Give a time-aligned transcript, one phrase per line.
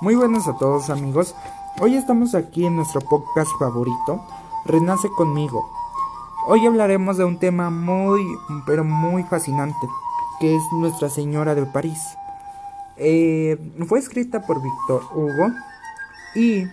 [0.00, 1.34] Muy buenas a todos amigos.
[1.78, 4.24] Hoy estamos aquí en nuestro podcast favorito,
[4.64, 5.70] Renace conmigo.
[6.46, 8.22] Hoy hablaremos de un tema muy,
[8.64, 9.86] pero muy fascinante,
[10.40, 11.98] que es Nuestra Señora de París.
[12.96, 15.50] Eh, fue escrita por Víctor Hugo
[16.34, 16.64] y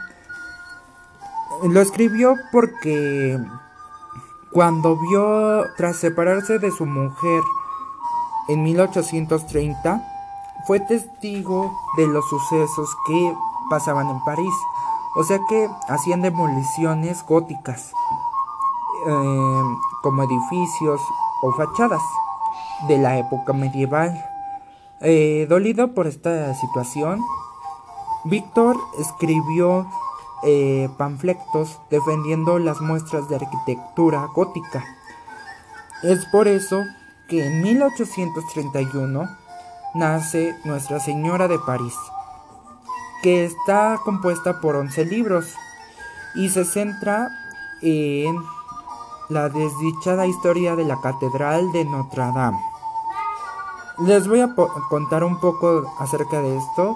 [1.68, 3.38] lo escribió porque
[4.54, 7.44] cuando vio, tras separarse de su mujer
[8.48, 10.17] en 1830,
[10.68, 13.34] fue testigo de los sucesos que
[13.70, 14.54] pasaban en París.
[15.16, 17.92] O sea que hacían demoliciones góticas,
[19.08, 19.64] eh,
[20.04, 21.02] como edificios
[21.42, 22.02] o fachadas
[22.90, 24.14] de la época medieval.
[25.00, 27.22] Eh, dolido por esta situación,
[28.26, 29.88] Víctor escribió
[30.44, 34.84] eh, panfletos defendiendo las muestras de arquitectura gótica.
[36.04, 36.84] Es por eso
[37.30, 39.47] que en 1831
[39.94, 41.96] nace Nuestra Señora de París,
[43.24, 45.54] que está compuesta por 11 libros
[46.36, 47.30] y se centra
[47.82, 48.36] en
[49.30, 52.60] la desdichada historia de la Catedral de Notre Dame.
[54.00, 54.54] Les voy a
[54.90, 56.96] contar un poco acerca de esto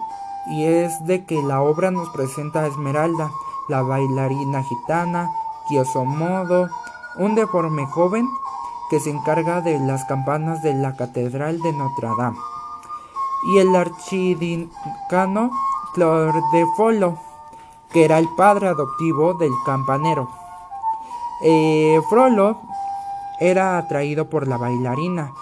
[0.52, 3.32] y es de que la obra nos presenta a Esmeralda,
[3.68, 5.32] la bailarina gitana,
[5.96, 6.68] Modo,
[7.18, 8.28] un deforme joven
[8.90, 12.51] que se encarga de las campanas de la Catedral de Notre Dame
[13.44, 15.52] y el archidicano
[15.94, 17.18] Clordefolo,
[17.92, 20.30] que era el padre adoptivo del campanero.
[21.44, 22.58] Eh, Frollo
[23.40, 25.34] era atraído por la bailarina,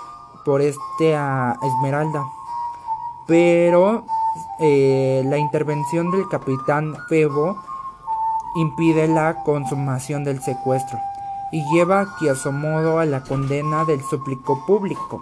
[0.45, 1.13] por este
[1.61, 2.25] Esmeralda,
[3.27, 4.05] pero
[4.59, 7.57] eh, la intervención del capitán Febo
[8.55, 10.97] impide la consumación del secuestro
[11.51, 15.21] y lleva a modo a la condena del súplico público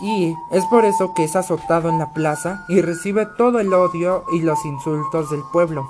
[0.00, 4.24] y es por eso que es azotado en la plaza y recibe todo el odio
[4.32, 5.88] y los insultos del pueblo,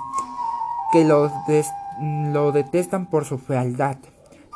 [0.91, 1.31] que lo,
[1.99, 3.97] lo detestan por su fealdad.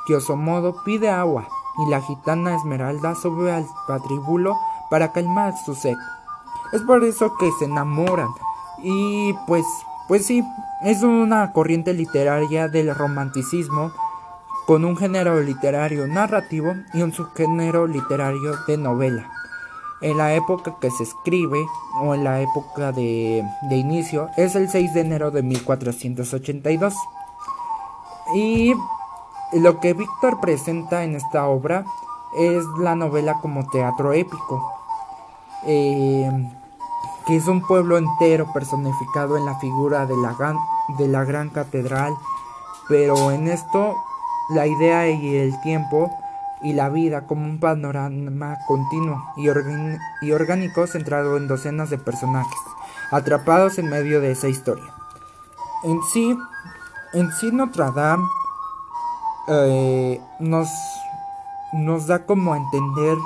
[0.08, 4.58] Kiosomodo pide agua y la gitana Esmeralda sube al patribulo
[4.90, 5.96] para calmar su sed.
[6.72, 8.30] Es por eso que se enamoran
[8.82, 9.66] y pues,
[10.08, 10.44] pues sí,
[10.84, 13.92] es una corriente literaria del romanticismo
[14.66, 19.30] con un género literario narrativo y un subgénero literario de novela
[20.04, 21.66] en la época que se escribe
[22.02, 26.94] o en la época de, inicio es el 6 de enero de 1482.
[28.36, 28.74] Y
[29.54, 31.86] lo que Víctor presenta en esta obra
[32.38, 34.70] es la novela como teatro épico,
[35.66, 36.30] eh,
[37.26, 40.36] que es un pueblo entero personificado en la figura de la,
[40.98, 42.14] de la gran catedral,
[42.90, 43.96] pero en esto
[44.50, 46.12] la idea y el tiempo
[46.62, 49.50] y la vida como un panorama continuo y,
[50.32, 52.60] orgánico centrado en docenas de personajes
[53.12, 54.92] atrapados en medio de esa historia.
[55.84, 56.38] En sí,
[57.14, 58.24] en sí Notre Dame
[59.48, 60.70] eh, nos,
[61.74, 63.18] nos da como a entender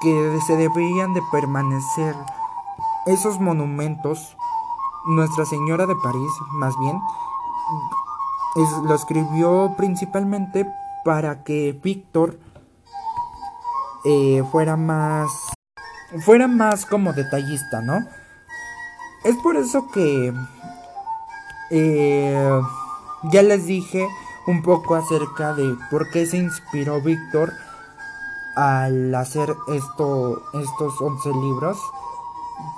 [0.00, 2.14] que se deberían de permanecer
[3.06, 4.36] esos monumentos.
[5.06, 7.00] Nuestra Señora de París, más bien,
[8.56, 10.66] lo escribió principalmente
[11.04, 12.38] para que Víctor
[14.04, 15.30] eh, fuera más
[16.24, 17.98] fuera más como detallista, ¿no?
[19.24, 20.32] Es por eso que
[21.70, 22.60] eh,
[23.24, 24.08] ya les dije
[24.46, 27.52] un poco acerca de por qué se inspiró Víctor
[28.56, 31.78] al hacer esto, estos 11 libros,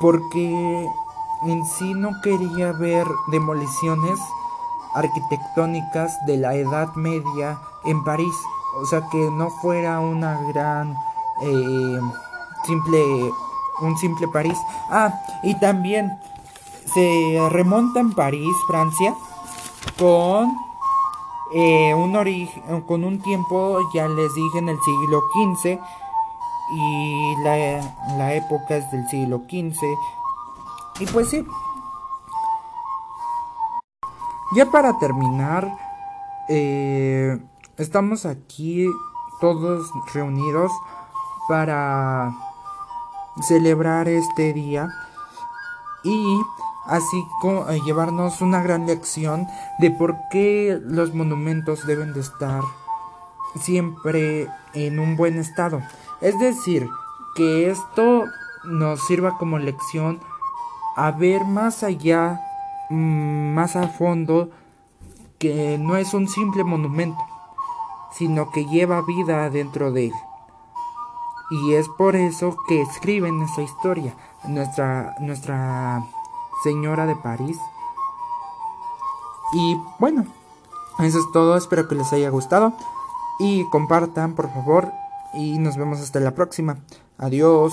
[0.00, 0.88] porque
[1.46, 4.18] en sí no quería ver demoliciones
[4.94, 8.34] arquitectónicas de la Edad Media en París.
[8.82, 10.94] O sea que no fuera una gran
[11.42, 12.00] eh,
[12.64, 12.98] simple
[13.80, 14.58] un simple París.
[14.90, 15.12] Ah,
[15.42, 16.18] y también
[16.92, 19.14] se remonta en París, Francia,
[19.98, 20.56] con
[21.52, 25.78] eh, un origen, con un tiempo, ya les dije, en el siglo XV
[26.72, 27.80] y la,
[28.16, 29.82] la época es del siglo XV.
[31.00, 31.44] Y pues sí.
[34.54, 35.68] Ya para terminar,
[36.48, 37.38] eh,
[37.80, 38.86] Estamos aquí
[39.40, 40.70] todos reunidos
[41.48, 42.30] para
[43.40, 44.90] celebrar este día
[46.04, 46.42] y
[46.84, 47.24] así
[47.70, 49.46] eh, llevarnos una gran lección
[49.78, 52.60] de por qué los monumentos deben de estar
[53.58, 55.80] siempre en un buen estado.
[56.20, 56.86] Es decir,
[57.34, 58.26] que esto
[58.64, 60.20] nos sirva como lección
[60.96, 62.42] a ver más allá,
[62.90, 64.50] más a fondo,
[65.38, 67.20] que no es un simple monumento,
[68.12, 70.14] sino que lleva vida dentro de él.
[71.50, 74.14] Y es por eso que escriben nuestra historia,
[74.44, 76.04] nuestra, nuestra
[76.62, 77.58] señora de París.
[79.52, 80.26] Y bueno,
[81.00, 82.72] eso es todo, espero que les haya gustado
[83.40, 84.92] y compartan por favor
[85.34, 86.76] y nos vemos hasta la próxima.
[87.18, 87.72] Adiós.